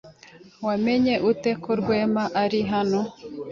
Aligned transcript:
Wamenye 0.65 1.13
ute 1.31 1.51
ko 1.63 1.71
Rwema 1.79 2.23
ari 2.43 2.59
hano? 2.71 2.99